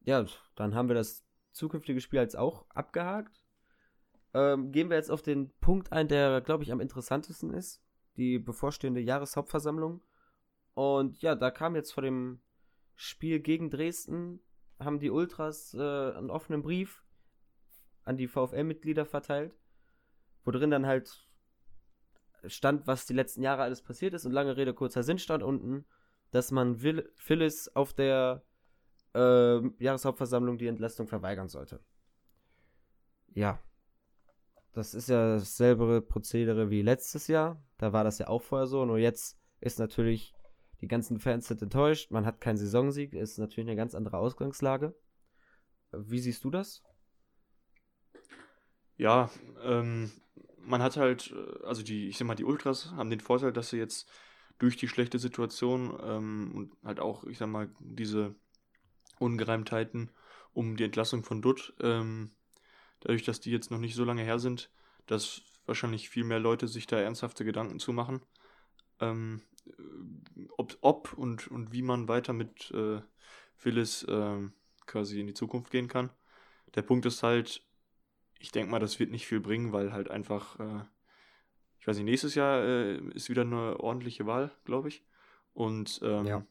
[0.01, 3.43] Ja, dann haben wir das zukünftige Spiel jetzt auch abgehakt.
[4.33, 7.81] Ähm, gehen wir jetzt auf den Punkt ein, der, glaube ich, am interessantesten ist.
[8.15, 10.01] Die bevorstehende Jahreshauptversammlung.
[10.73, 12.41] Und ja, da kam jetzt vor dem
[12.95, 14.39] Spiel gegen Dresden,
[14.79, 17.03] haben die Ultras äh, einen offenen Brief
[18.03, 19.57] an die VfL-Mitglieder verteilt,
[20.43, 21.27] wo drin dann halt
[22.45, 25.85] stand, was die letzten Jahre alles passiert ist und lange Rede, kurzer Sinn stand unten,
[26.31, 28.43] dass man Will Phyllis auf der
[29.15, 31.79] äh, Jahreshauptversammlung die Entlastung verweigern sollte.
[33.33, 33.59] Ja.
[34.73, 37.61] Das ist ja dasselbe Prozedere wie letztes Jahr.
[37.77, 38.85] Da war das ja auch vorher so.
[38.85, 40.33] Nur jetzt ist natürlich,
[40.81, 42.11] die ganzen Fans sind enttäuscht.
[42.11, 43.13] Man hat keinen Saisonsieg.
[43.13, 44.95] Ist natürlich eine ganz andere Ausgangslage.
[45.91, 46.83] Wie siehst du das?
[48.95, 49.31] Ja,
[49.63, 50.11] ähm,
[50.57, 53.69] man hat halt, äh, also die, ich sag mal, die Ultras haben den Vorteil, dass
[53.71, 54.09] sie jetzt
[54.59, 58.35] durch die schlechte Situation ähm, und halt auch, ich sag mal, diese
[59.17, 60.11] Ungereimtheiten
[60.53, 62.31] um die Entlassung von Dutt, ähm,
[62.99, 64.69] dadurch, dass die jetzt noch nicht so lange her sind,
[65.05, 68.21] dass wahrscheinlich viel mehr Leute sich da ernsthafte Gedanken zu machen,
[68.99, 69.41] ähm,
[70.57, 73.01] ob, ob und, und wie man weiter mit äh,
[73.55, 74.49] Phyllis äh,
[74.85, 76.09] quasi in die Zukunft gehen kann.
[76.75, 77.65] Der Punkt ist halt,
[78.39, 80.83] ich denke mal, das wird nicht viel bringen, weil halt einfach, äh,
[81.79, 85.03] ich weiß nicht, nächstes Jahr äh, ist wieder eine ordentliche Wahl, glaube ich.
[85.53, 86.45] Und ähm, Ja.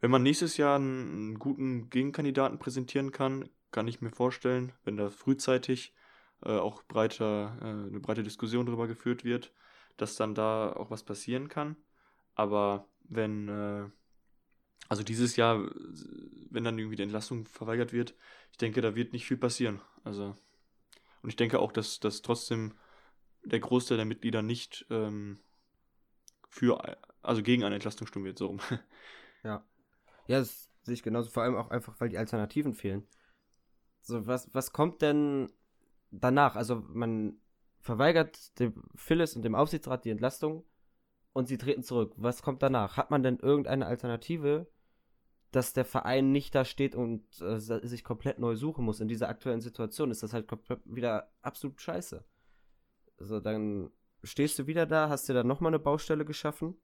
[0.00, 4.96] wenn man nächstes Jahr einen, einen guten Gegenkandidaten präsentieren kann, kann ich mir vorstellen, wenn
[4.96, 5.94] da frühzeitig
[6.44, 9.52] äh, auch breiter, äh, eine breite Diskussion darüber geführt wird,
[9.96, 11.76] dass dann da auch was passieren kann.
[12.34, 13.88] Aber wenn, äh,
[14.88, 15.68] also dieses Jahr,
[16.50, 18.14] wenn dann irgendwie die Entlassung verweigert wird,
[18.50, 19.80] ich denke, da wird nicht viel passieren.
[20.04, 20.36] Also,
[21.22, 22.74] und ich denke auch, dass, dass trotzdem
[23.46, 25.38] der Großteil der Mitglieder nicht ähm,
[26.48, 28.60] für, also gegen eine Entlastung stimmen wird, so rum.
[29.44, 29.64] Ja.
[30.26, 31.30] Ja, das sehe ich genauso.
[31.30, 33.06] Vor allem auch einfach, weil die Alternativen fehlen.
[34.00, 35.52] So, was, was kommt denn
[36.10, 36.56] danach?
[36.56, 37.38] Also, man
[37.78, 40.64] verweigert dem Phyllis und dem Aufsichtsrat die Entlastung
[41.32, 42.14] und sie treten zurück.
[42.16, 42.96] Was kommt danach?
[42.96, 44.66] Hat man denn irgendeine Alternative,
[45.52, 48.98] dass der Verein nicht da steht und äh, sich komplett neu suchen muss?
[48.98, 52.24] In dieser aktuellen Situation ist das halt komplett wieder absolut scheiße.
[53.18, 53.90] Also, dann
[54.22, 56.76] stehst du wieder da, hast dir dann nochmal eine Baustelle geschaffen.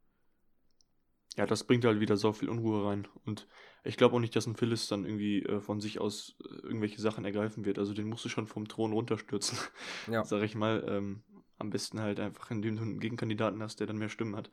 [1.36, 3.08] Ja, das bringt halt wieder so viel Unruhe rein.
[3.24, 3.48] Und
[3.84, 7.00] ich glaube auch nicht, dass ein Phyllis dann irgendwie äh, von sich aus äh, irgendwelche
[7.00, 7.78] Sachen ergreifen wird.
[7.78, 9.56] Also den musst du schon vom Thron runterstürzen,
[10.06, 10.22] Ja.
[10.24, 10.84] sag ich mal.
[10.86, 11.22] Ähm,
[11.58, 14.50] am besten halt einfach, indem du einen Gegenkandidaten hast, der dann mehr Stimmen hat.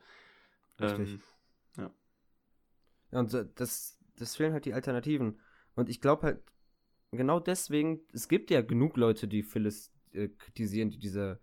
[0.80, 1.08] Richtig.
[1.08, 1.22] Ähm,
[1.76, 5.40] Ja, und so- das, das fehlen halt die Alternativen.
[5.74, 6.42] Und ich glaube halt,
[7.12, 11.40] genau deswegen, es gibt ja genug Leute, die Phyllis äh, kritisieren, die diese,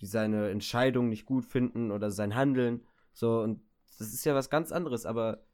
[0.00, 2.84] die seine Entscheidung nicht gut finden oder sein Handeln.
[3.12, 3.62] So, und
[3.98, 5.44] das ist ja was ganz anderes, aber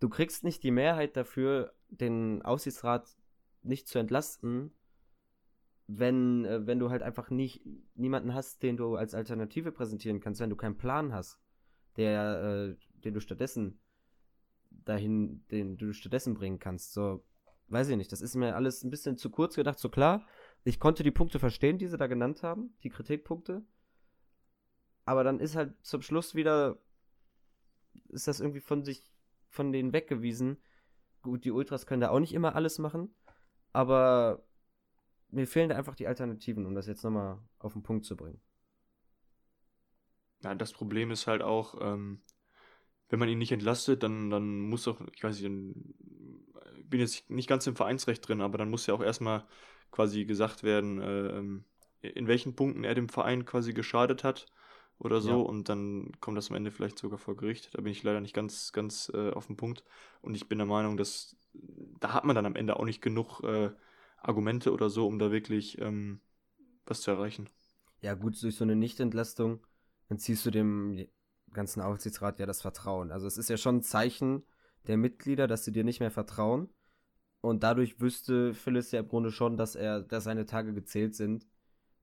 [0.00, 3.16] du kriegst nicht die Mehrheit dafür, den Aufsichtsrat
[3.62, 4.72] nicht zu entlasten,
[5.88, 7.62] wenn, äh, wenn du halt einfach nicht
[7.94, 11.40] niemanden hast, den du als Alternative präsentieren kannst, wenn du keinen Plan hast,
[11.96, 13.80] der, äh, den du stattdessen
[14.70, 16.92] dahin, den du stattdessen bringen kannst.
[16.92, 17.24] So,
[17.68, 18.12] weiß ich nicht.
[18.12, 19.78] Das ist mir alles ein bisschen zu kurz gedacht.
[19.78, 20.26] So klar,
[20.64, 23.62] ich konnte die Punkte verstehen, die sie da genannt haben, die Kritikpunkte.
[25.08, 26.76] Aber dann ist halt zum Schluss wieder,
[28.10, 29.10] ist das irgendwie von sich,
[29.48, 30.58] von denen weggewiesen.
[31.22, 33.14] Gut, die Ultras können da auch nicht immer alles machen,
[33.72, 34.44] aber
[35.30, 38.38] mir fehlen da einfach die Alternativen, um das jetzt nochmal auf den Punkt zu bringen.
[40.44, 42.20] ja, das Problem ist halt auch, ähm,
[43.08, 45.74] wenn man ihn nicht entlastet, dann, dann muss doch, ich weiß nicht,
[46.76, 49.46] ich bin jetzt nicht ganz im Vereinsrecht drin, aber dann muss ja auch erstmal
[49.90, 51.64] quasi gesagt werden, äh, ähm,
[52.02, 54.44] in welchen Punkten er dem Verein quasi geschadet hat
[54.98, 55.36] oder so Ja.
[55.36, 57.74] und dann kommt das am Ende vielleicht sogar vor Gericht.
[57.74, 59.84] Da bin ich leider nicht ganz, ganz äh, auf dem Punkt
[60.22, 61.36] und ich bin der Meinung, dass
[62.00, 63.70] da hat man dann am Ende auch nicht genug äh,
[64.18, 66.20] Argumente oder so, um da wirklich ähm,
[66.86, 67.48] was zu erreichen.
[68.00, 69.60] Ja, gut, durch so eine Nichtentlastung
[70.08, 71.06] entziehst du dem
[71.52, 73.10] ganzen Aufsichtsrat ja das Vertrauen.
[73.10, 74.42] Also es ist ja schon ein Zeichen
[74.86, 76.68] der Mitglieder, dass sie dir nicht mehr vertrauen.
[77.40, 81.46] Und dadurch wüsste Phyllis ja im Grunde schon, dass er, dass seine Tage gezählt sind,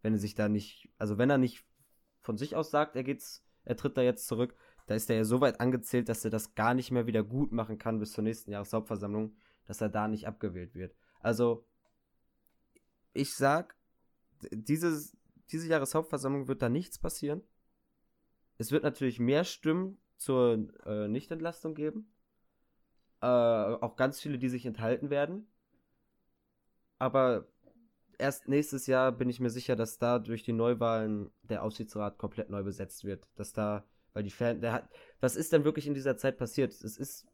[0.01, 1.65] wenn er sich da nicht, also wenn er nicht
[2.25, 4.55] von sich aus sagt, er geht's, er tritt da jetzt zurück,
[4.88, 7.51] da ist er ja so weit angezählt, dass er das gar nicht mehr wieder gut
[7.51, 9.35] machen kann bis zur nächsten Jahreshauptversammlung,
[9.65, 10.95] dass er da nicht abgewählt wird.
[11.21, 11.65] Also,
[13.13, 13.75] ich sag,
[14.51, 15.15] dieses,
[15.51, 17.41] diese Jahreshauptversammlung wird da nichts passieren.
[18.57, 22.11] Es wird natürlich mehr Stimmen zur äh, Nichtentlastung geben.
[23.21, 25.47] Äh, auch ganz viele, die sich enthalten werden.
[26.99, 27.47] Aber
[28.19, 32.49] erst nächstes Jahr bin ich mir sicher, dass da durch die Neuwahlen der Aufsichtsrat komplett
[32.49, 33.28] neu besetzt wird.
[33.36, 36.71] Dass da Weil die Fan, der hat, was ist denn wirklich in dieser Zeit passiert?
[36.71, 37.28] Es ist,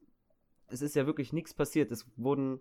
[0.67, 1.91] es ist ja wirklich nichts passiert.
[1.91, 2.59] Es wurden,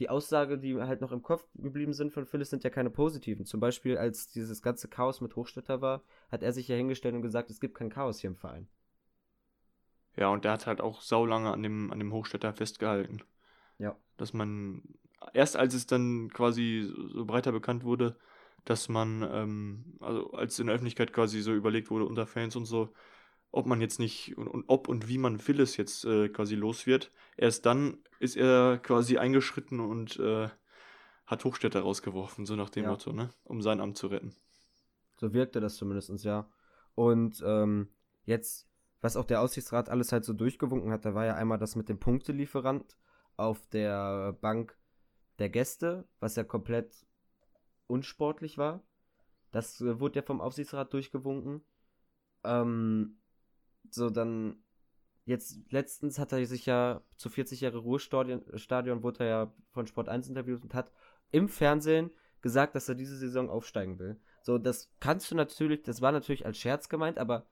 [0.00, 3.46] die Aussage, die halt noch im Kopf geblieben sind von Phyllis, sind ja keine positiven.
[3.46, 7.22] Zum Beispiel, als dieses ganze Chaos mit Hochstädter war, hat er sich ja hingestellt und
[7.22, 8.68] gesagt, es gibt kein Chaos hier im Verein.
[10.16, 13.22] Ja, und der hat halt auch saulange an dem, an dem Hochstädter festgehalten.
[13.78, 13.96] Ja.
[14.16, 14.82] Dass man,
[15.32, 18.16] erst als es dann quasi so breiter bekannt wurde,
[18.64, 22.66] dass man, ähm, also als in der Öffentlichkeit quasi so überlegt wurde unter Fans und
[22.66, 22.92] so,
[23.50, 26.86] ob man jetzt nicht und, und ob und wie man Phyllis jetzt äh, quasi los
[26.86, 27.10] wird.
[27.36, 30.48] Erst dann ist er quasi eingeschritten und äh,
[31.26, 32.90] hat Hochstädter rausgeworfen, so nach dem Ja.
[32.90, 33.30] Motto, ne?
[33.44, 34.34] Um sein Amt zu retten.
[35.16, 36.48] So wirkte das zumindest, ja.
[36.94, 37.88] Und ähm,
[38.24, 38.68] jetzt,
[39.00, 41.88] was auch der Aussichtsrat alles halt so durchgewunken hat, da war ja einmal das mit
[41.88, 42.96] dem Punktelieferant
[43.36, 44.76] auf der Bank
[45.38, 47.06] der Gäste, was ja komplett
[47.86, 48.82] unsportlich war.
[49.50, 51.62] Das äh, wurde ja vom Aufsichtsrat durchgewunken.
[52.44, 53.18] Ähm,
[53.90, 54.62] so, dann
[55.24, 59.86] jetzt letztens hat er sich ja zu 40 Jahre Ruhestadion Stadion wurde er ja von
[59.86, 60.90] Sport 1 interviewt und hat
[61.30, 64.20] im Fernsehen gesagt, dass er diese Saison aufsteigen will.
[64.42, 67.46] So, das kannst du natürlich, das war natürlich als Scherz gemeint, aber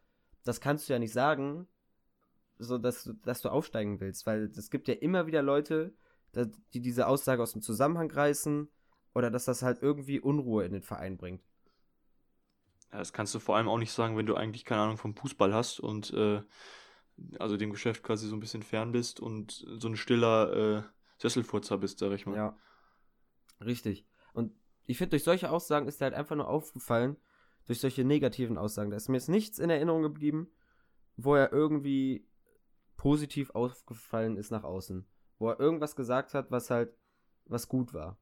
[0.44, 1.66] das kannst du ja nicht sagen,
[2.59, 5.92] so dass du, dass du aufsteigen willst, weil es gibt ja immer wieder Leute,
[6.44, 8.68] die diese Aussage aus dem Zusammenhang reißen
[9.14, 11.42] oder dass das halt irgendwie Unruhe in den Verein bringt.
[12.92, 15.16] Ja, das kannst du vor allem auch nicht sagen, wenn du eigentlich keine Ahnung vom
[15.16, 16.42] Fußball hast und äh,
[17.38, 20.83] also dem Geschäft quasi so ein bisschen fern bist und so ein stiller äh,
[21.18, 22.37] Sesselfurzer bist, sag ich mal.
[22.37, 22.57] Ja.
[23.61, 24.07] Richtig.
[24.35, 24.53] Und
[24.85, 27.16] ich finde, durch solche Aussagen ist er halt einfach nur aufgefallen,
[27.66, 28.90] durch solche negativen Aussagen.
[28.90, 30.49] Da ist mir jetzt nichts in Erinnerung geblieben,
[31.16, 32.29] wo er irgendwie
[32.96, 35.07] positiv aufgefallen ist nach außen.
[35.38, 36.96] Wo er irgendwas gesagt hat, was halt,
[37.44, 38.18] was gut war.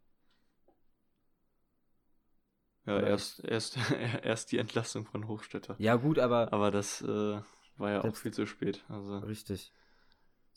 [2.87, 3.77] Ja, Oder erst, erst,
[4.23, 5.77] erst die Entlassung von Hochstädter.
[5.79, 7.41] Ja, gut, aber Aber das äh,
[7.77, 8.85] war ja auch Selbst- viel zu spät.
[8.89, 9.73] Also, Richtig.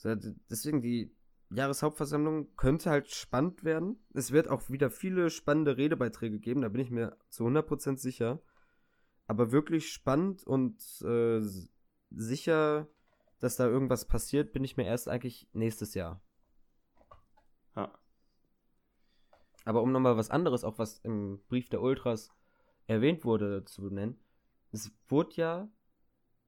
[0.04, 1.16] Deswegen, die
[1.50, 3.98] Jahreshauptversammlung könnte halt spannend werden.
[4.14, 8.42] Es wird auch wieder viele spannende Redebeiträge geben, da bin ich mir zu 100% sicher.
[9.28, 11.42] Aber wirklich spannend und äh,
[12.12, 12.88] sicher,
[13.40, 16.22] dass da irgendwas passiert, bin ich mir erst eigentlich nächstes Jahr.
[17.76, 17.92] ja.
[19.68, 22.30] Aber um nochmal was anderes, auch was im Brief der Ultras
[22.86, 24.18] erwähnt wurde, zu nennen.
[24.72, 25.70] Es wurde ja,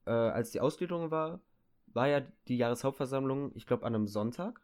[0.05, 1.41] äh, als die Ausgliederung war,
[1.87, 4.61] war ja die Jahreshauptversammlung, ich glaube, an einem Sonntag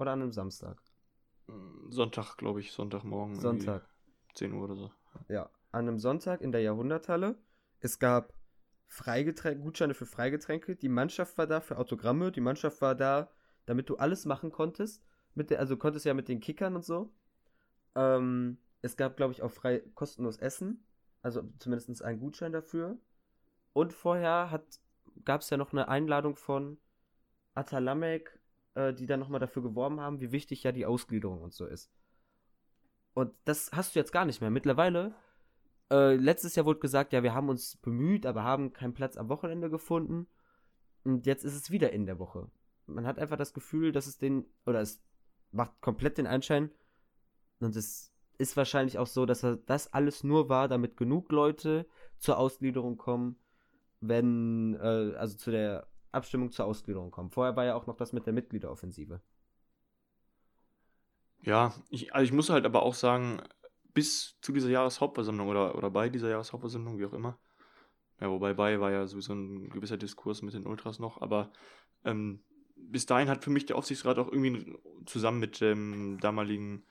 [0.00, 0.82] oder an einem Samstag.
[1.90, 3.38] Sonntag, glaube ich, Sonntagmorgen.
[3.38, 3.88] Sonntag.
[4.34, 4.90] 10 Uhr oder so.
[5.28, 7.38] Ja, an einem Sonntag in der Jahrhunderthalle.
[7.78, 8.32] Es gab
[8.88, 10.74] Freigetränke, Gutscheine für Freigetränke.
[10.74, 12.32] Die Mannschaft war da für Autogramme.
[12.32, 13.30] Die Mannschaft war da,
[13.64, 15.04] damit du alles machen konntest.
[15.36, 17.12] Mit der, also konntest ja mit den Kickern und so.
[17.94, 20.84] Ähm, es gab, glaube ich, auch frei kostenlos Essen.
[21.22, 22.98] Also zumindest einen Gutschein dafür.
[23.72, 24.62] Und vorher
[25.24, 26.78] gab es ja noch eine Einladung von
[27.54, 28.40] Atalamek,
[28.74, 31.90] äh, die dann nochmal dafür geworben haben, wie wichtig ja die Ausgliederung und so ist.
[33.14, 34.50] Und das hast du jetzt gar nicht mehr.
[34.50, 35.14] Mittlerweile,
[35.90, 39.28] äh, letztes Jahr wurde gesagt, ja, wir haben uns bemüht, aber haben keinen Platz am
[39.28, 40.26] Wochenende gefunden.
[41.04, 42.50] Und jetzt ist es wieder in der Woche.
[42.86, 45.02] Man hat einfach das Gefühl, dass es den, oder es
[45.50, 46.70] macht komplett den Einschein,
[47.64, 51.86] und es ist wahrscheinlich auch so, dass er das alles nur war, damit genug Leute
[52.18, 53.36] zur Ausgliederung kommen,
[54.00, 57.30] wenn, äh, also zu der Abstimmung zur Ausgliederung kommen.
[57.30, 59.20] Vorher war ja auch noch das mit der Mitgliederoffensive.
[61.42, 63.42] Ja, ich, also ich muss halt aber auch sagen,
[63.94, 67.38] bis zu dieser Jahreshauptversammlung oder, oder bei dieser Jahreshauptversammlung, wie auch immer.
[68.20, 71.50] Ja, wobei bei war ja sowieso ein gewisser Diskurs mit den Ultras noch, aber
[72.04, 72.44] ähm,
[72.76, 76.84] bis dahin hat für mich der Aufsichtsrat auch irgendwie zusammen mit dem damaligen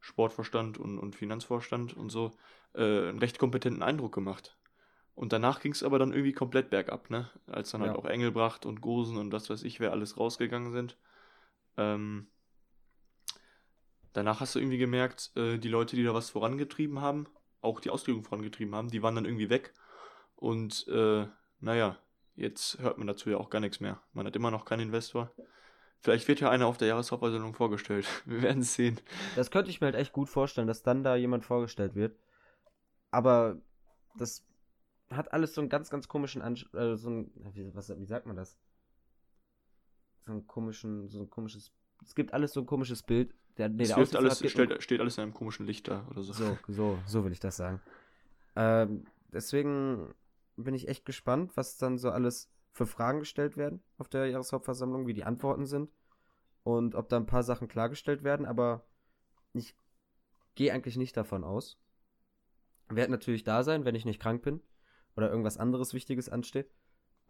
[0.00, 2.32] Sportvorstand und, und Finanzvorstand und so
[2.74, 4.56] äh, einen recht kompetenten Eindruck gemacht.
[5.14, 7.30] Und danach ging es aber dann irgendwie komplett bergab, ne?
[7.46, 7.98] Als dann halt Ja.
[7.98, 10.98] auch Engelbracht und Gosen und was weiß ich, wer alles rausgegangen sind.
[11.78, 12.28] Ähm,
[14.12, 17.26] danach hast du irgendwie gemerkt, äh, die Leute, die da was vorangetrieben haben,
[17.60, 19.72] auch die Auslegung vorangetrieben haben, die waren dann irgendwie weg.
[20.34, 21.26] Und äh,
[21.60, 21.98] naja,
[22.34, 24.02] jetzt hört man dazu ja auch gar nichts mehr.
[24.12, 25.32] Man hat immer noch keinen Investor.
[26.06, 28.06] Vielleicht wird ja einer auf der Jahreshauptversammlung vorgestellt.
[28.26, 29.00] Wir werden es sehen.
[29.34, 32.16] Das könnte ich mir halt echt gut vorstellen, dass dann da jemand vorgestellt wird.
[33.10, 33.60] Aber
[34.16, 34.46] das
[35.10, 38.36] hat alles so einen ganz, ganz komischen Ansch äh, so wie, was, wie sagt man
[38.36, 38.56] das?
[40.26, 41.72] So einen komischen, so ein komisches,
[42.04, 43.34] es gibt alles so ein komisches Bild.
[43.58, 46.32] Der, nee, es der alles, stellt, steht alles in einem komischen Licht da oder so.
[46.32, 47.80] So, so, so will ich das sagen.
[48.54, 50.14] Ähm, deswegen
[50.54, 55.06] bin ich echt gespannt, was dann so alles für Fragen gestellt werden auf der Jahreshauptversammlung,
[55.06, 55.90] wie die Antworten sind
[56.62, 58.86] und ob da ein paar Sachen klargestellt werden, aber
[59.54, 59.74] ich
[60.56, 61.80] gehe eigentlich nicht davon aus.
[62.90, 64.60] Werde natürlich da sein, wenn ich nicht krank bin
[65.16, 66.70] oder irgendwas anderes Wichtiges ansteht.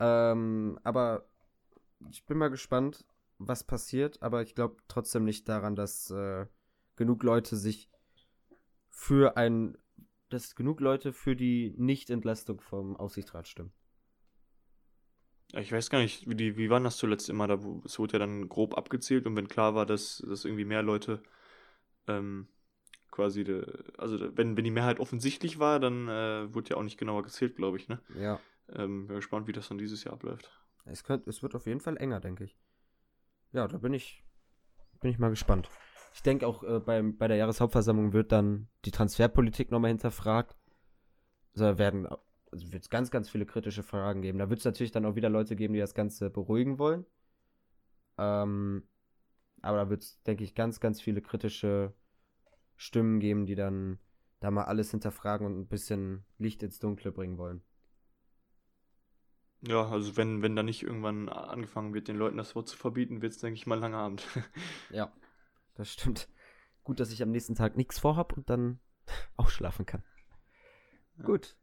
[0.01, 1.29] Ähm, aber
[2.11, 3.07] ich bin mal gespannt,
[3.39, 6.47] was passiert, aber ich glaube trotzdem nicht daran, dass äh,
[6.97, 7.89] genug Leute sich
[8.89, 9.79] für ein,
[10.29, 13.73] dass genug Leute für die Nichtentlastung vom Aufsichtsrat stimmen.
[15.53, 17.47] Ich weiß gar nicht, wie, die, wie war das zuletzt immer?
[17.47, 20.83] Da, es wurde ja dann grob abgezählt und wenn klar war, dass, dass irgendwie mehr
[20.83, 21.23] Leute
[22.09, 22.49] ähm,
[23.11, 23.65] quasi, de,
[23.97, 27.57] also wenn, wenn die Mehrheit offensichtlich war, dann äh, wurde ja auch nicht genauer gezählt,
[27.57, 28.01] glaube ich, ne?
[28.19, 28.41] Ja.
[28.75, 30.51] Ähm, bin gespannt, wie das dann dieses Jahr abläuft.
[30.85, 32.57] Es, könnt, es wird auf jeden Fall enger, denke ich.
[33.53, 34.25] Ja, da bin ich,
[35.01, 35.69] bin ich mal gespannt.
[36.13, 40.57] Ich denke auch äh, beim, bei der Jahreshauptversammlung wird dann die Transferpolitik nochmal hinterfragt.
[41.55, 42.07] Also werden
[42.53, 44.39] also wird es ganz, ganz viele kritische Fragen geben.
[44.39, 47.05] Da wird es natürlich dann auch wieder Leute geben, die das Ganze beruhigen wollen.
[48.19, 48.89] Ähm,
[49.63, 51.93] aber da wird es, denke ich, ganz, ganz viele kritische
[52.77, 53.99] Stimmen geben, die dann
[54.41, 57.63] da mal alles hinterfragen und ein bisschen Licht ins Dunkle bringen wollen.
[59.63, 63.23] Ja, also wenn, wenn da nicht irgendwann angefangen wird, den Leuten das Wort zu verbieten,
[63.23, 64.27] wird es, denke ich, mal ein langer Abend.
[64.91, 65.13] ja,
[65.75, 66.29] das stimmt.
[66.85, 68.79] Gut, dass ich am nächsten Tag nichts vorhab und dann
[69.37, 70.05] auch schlafen kann.
[71.19, 71.25] Ja.
[71.25, 71.57] Gut,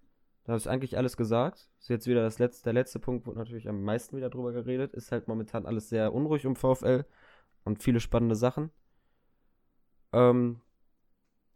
[0.46, 1.70] da ist eigentlich alles gesagt.
[1.80, 4.94] Ist jetzt wieder das letzte, der letzte Punkt, wo natürlich am meisten wieder drüber geredet.
[4.94, 7.06] Ist halt momentan alles sehr unruhig um VfL
[7.64, 8.72] und viele spannende Sachen.
[10.12, 10.62] Ähm,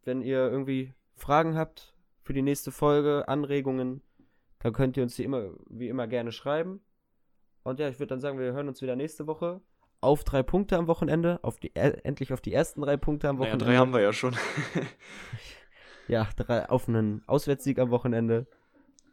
[0.04, 4.02] wenn ihr irgendwie Fragen habt für die nächste Folge, Anregungen,
[4.60, 6.82] dann könnt ihr uns die immer, wie immer gerne schreiben.
[7.64, 9.62] Und ja, ich würde dann sagen, wir hören uns wieder nächste Woche
[10.02, 13.40] auf drei Punkte am Wochenende, auf die, äh, endlich auf die ersten drei Punkte am
[13.40, 13.66] Wochenende.
[13.66, 14.36] Ja, drei haben wir ja schon.
[16.08, 18.48] ja, drei, auf einen Auswärtssieg am Wochenende.